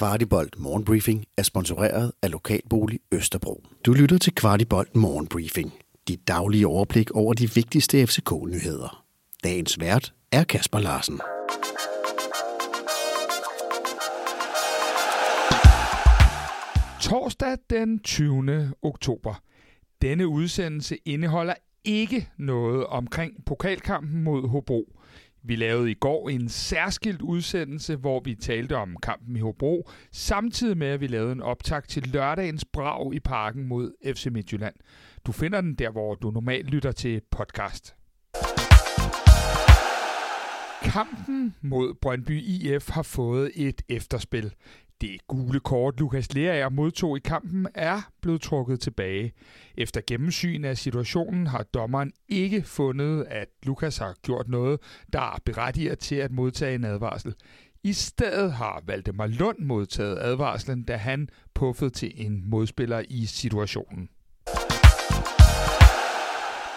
[0.00, 3.64] Kvartibolt Morgenbriefing er sponsoreret af Lokalbolig Østerbro.
[3.86, 5.72] Du lytter til Kvartibolt Morgenbriefing.
[6.08, 9.04] Dit daglige overblik over de vigtigste FCK-nyheder.
[9.44, 11.20] Dagens vært er Kasper Larsen.
[17.00, 18.72] Torsdag den 20.
[18.82, 19.42] oktober.
[20.02, 21.54] Denne udsendelse indeholder
[21.84, 24.96] ikke noget omkring pokalkampen mod Hobro.
[25.42, 30.78] Vi lavede i går en særskilt udsendelse, hvor vi talte om kampen i Hobro, samtidig
[30.78, 34.74] med at vi lavede en optag til lørdagens brag i parken mod FC Midtjylland.
[35.26, 37.94] Du finder den der, hvor du normalt lytter til podcast.
[40.82, 44.54] Kampen mod Brøndby IF har fået et efterspil.
[45.00, 49.32] Det gule kort, Lukas Lerager modtog i kampen, er blevet trukket tilbage.
[49.76, 54.80] Efter gennemsyn af situationen har dommeren ikke fundet, at Lukas har gjort noget,
[55.12, 57.34] der berettiger til at modtage en advarsel.
[57.82, 64.08] I stedet har Valdemar Lund modtaget advarslen, da han puffede til en modspiller i situationen.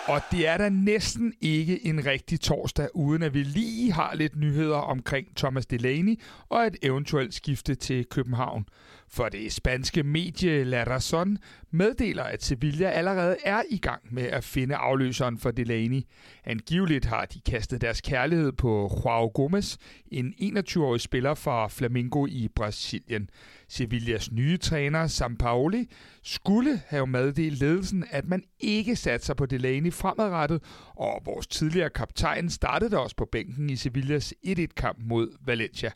[0.08, 4.36] Og det er da næsten ikke en rigtig torsdag, uden at vi lige har lidt
[4.36, 8.66] nyheder omkring Thomas Delaney og et eventuelt skifte til København.
[9.14, 11.38] For det spanske medie La Razón
[11.72, 16.02] meddeler, at Sevilla allerede er i gang med at finde afløseren for Delaney.
[16.46, 22.48] Angiveligt har de kastet deres kærlighed på Joao Gomes, en 21-årig spiller fra Flamengo i
[22.56, 23.30] Brasilien.
[23.68, 25.90] Sevillas nye træner, Sampaoli,
[26.24, 30.64] skulle have meddelt ledelsen, at man ikke satser på Delaney fremadrettet,
[30.96, 35.92] og vores tidligere kaptajn startede også på bænken i Sevillas 1-1-kamp mod Valencia.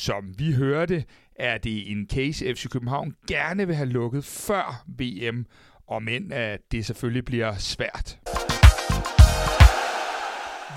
[0.00, 1.04] Som vi hørte,
[1.36, 5.46] er det en case, FC København gerne vil have lukket før VM,
[5.86, 8.18] og men at det selvfølgelig bliver svært.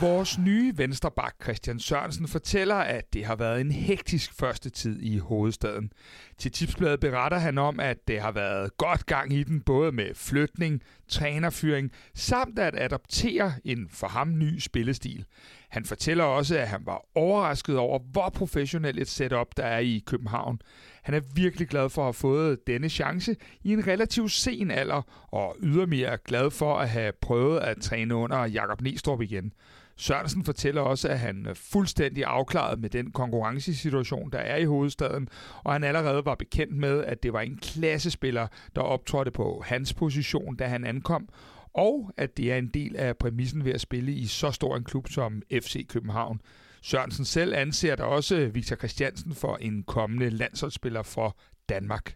[0.01, 5.17] Vores nye venstreback Christian Sørensen fortæller, at det har været en hektisk første tid i
[5.17, 5.91] hovedstaden.
[6.37, 10.15] Til tipsbladet beretter han om, at det har været godt gang i den, både med
[10.15, 15.25] flytning, trænerfyring, samt at adoptere en for ham ny spillestil.
[15.73, 20.03] Han fortæller også, at han var overrasket over, hvor professionelt et setup der er i
[20.05, 20.61] København.
[21.03, 25.01] Han er virkelig glad for at have fået denne chance i en relativt sen alder,
[25.27, 29.53] og ydermere glad for at have prøvet at træne under Jakob Nestrup igen.
[29.97, 35.29] Sørensen fortæller også, at han er fuldstændig afklaret med den konkurrencesituation, der er i hovedstaden,
[35.63, 39.93] og han allerede var bekendt med, at det var en klassespiller, der optrådte på hans
[39.93, 41.29] position, da han ankom,
[41.73, 44.83] og at det er en del af præmissen ved at spille i så stor en
[44.83, 46.41] klub som FC København.
[46.81, 51.37] Sørensen selv anser der også Victor Christiansen for en kommende landsholdsspiller for
[51.69, 52.15] Danmark.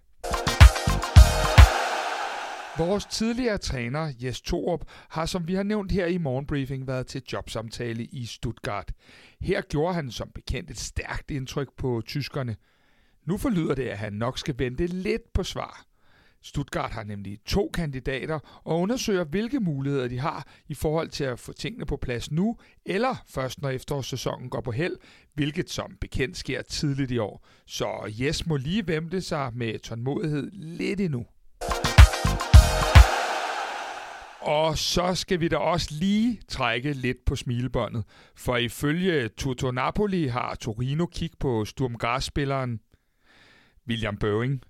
[2.77, 7.21] Vores tidligere træner, Jes Torup, har som vi har nævnt her i morgenbriefing været til
[7.33, 8.93] jobsamtale i Stuttgart.
[9.41, 12.55] Her gjorde han som bekendt et stærkt indtryk på tyskerne.
[13.25, 15.85] Nu forlyder det, at han nok skal vente lidt på svar.
[16.41, 21.39] Stuttgart har nemlig to kandidater og undersøger, hvilke muligheder de har i forhold til at
[21.39, 24.95] få tingene på plads nu, eller først når efterårssæsonen går på held,
[25.33, 27.47] hvilket som bekendt sker tidligt i år.
[27.65, 31.25] Så Jes må lige vente sig med tålmodighed lidt endnu.
[34.41, 38.03] Og så skal vi da også lige trække lidt på smilebåndet,
[38.35, 42.79] for ifølge Tuto Napoli har Torino kig på Sturm Graz-spilleren
[43.87, 44.61] William Børing.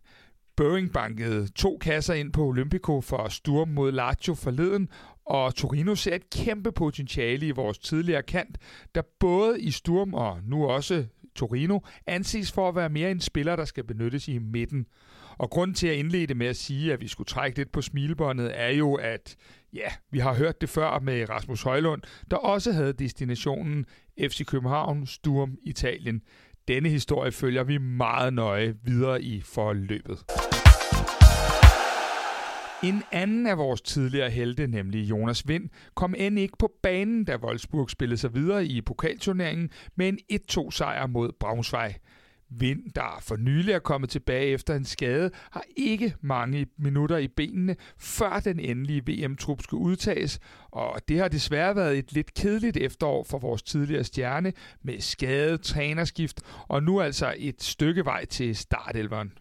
[0.57, 4.89] Børing bankede to kasser ind på Olympico for Sturm mod Lazio forleden,
[5.25, 8.57] og Torino ser et kæmpe potentiale i vores tidligere kant,
[8.95, 13.55] der både i Sturm og nu også Torino anses for at være mere en spiller,
[13.55, 14.85] der skal benyttes i midten.
[15.37, 18.51] Og grund til at indlede med at sige, at vi skulle trække lidt på smilebåndet,
[18.61, 19.35] er jo, at
[19.73, 22.01] ja, vi har hørt det før med Rasmus Højlund,
[22.31, 23.85] der også havde destinationen
[24.21, 26.21] FC København, Sturm, Italien.
[26.67, 30.46] Denne historie følger vi meget nøje videre i forløbet.
[32.83, 37.35] En anden af vores tidligere helte, nemlig Jonas Vind, kom end ikke på banen, da
[37.35, 40.19] Wolfsburg spillede sig videre i pokalturneringen med en
[40.51, 41.95] 1-2 sejr mod Braunschweig.
[42.49, 47.27] Vind, der for nylig er kommet tilbage efter en skade, har ikke mange minutter i
[47.27, 50.39] benene, før den endelige VM-trup skal udtages,
[50.71, 54.53] og det har desværre været et lidt kedeligt efterår for vores tidligere stjerne
[54.83, 59.31] med skade, trænerskift og nu altså et stykke vej til startelveren.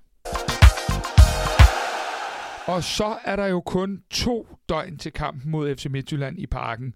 [2.67, 6.95] Og så er der jo kun to døgn til kampen mod FC Midtjylland i parken.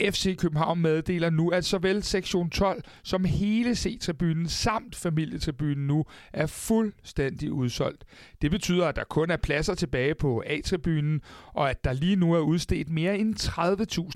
[0.00, 6.46] FC København meddeler nu, at såvel sektion 12 som hele C-tribunen samt familietribunen nu er
[6.46, 8.04] fuldstændig udsolgt.
[8.42, 11.20] Det betyder, at der kun er pladser tilbage på A-tribunen,
[11.54, 13.36] og at der lige nu er udstedt mere end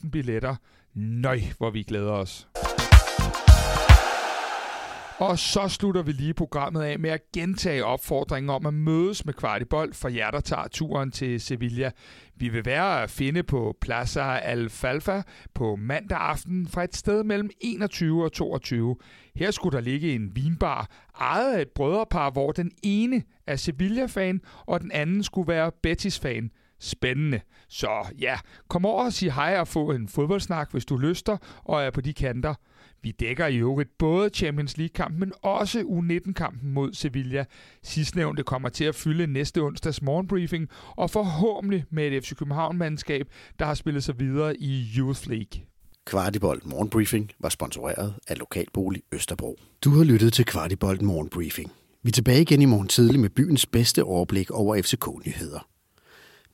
[0.05, 0.57] 30.000 billetter.
[0.95, 2.49] Nøj, hvor vi glæder os.
[5.19, 9.35] Og så slutter vi lige programmet af med at gentage opfordringen om at mødes med
[9.35, 11.91] Kvartibold for jer, der tager turen til Sevilla.
[12.35, 15.23] Vi vil være at finde på Plaza Alfalfa
[15.55, 18.97] på mandag aften fra et sted mellem 21 og 22.
[19.37, 20.91] Her skulle der ligge en vinbar,
[21.21, 26.51] ejet af et brødrepar, hvor den ene er Sevilla-fan, og den anden skulle være Betis-fan.
[26.81, 27.41] Spændende.
[27.69, 31.83] Så ja, kom over og sig hej og få en fodboldsnak, hvis du lyster og
[31.83, 32.55] er på de kanter.
[33.03, 37.45] Vi dækker i øvrigt både Champions League-kampen, men også U19-kampen mod Sevilla.
[37.83, 43.29] Sidstnævnte kommer til at fylde næste onsdags morgenbriefing, og forhåbentlig med et FC København-mandskab,
[43.59, 45.63] der har spillet sig videre i Youth League.
[46.07, 49.59] Kvartibolt Morgenbriefing var sponsoreret af Lokalbolig Østerbro.
[49.85, 51.73] Du har lyttet til Kvartibolt Morgenbriefing.
[52.03, 55.69] Vi er tilbage igen i morgen tidlig med byens bedste overblik over FCK-nyheder.